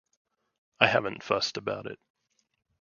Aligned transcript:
I 0.79 0.87
haven't 0.87 1.21
fussed 1.21 1.57
about 1.57 1.85
it. 1.85 1.99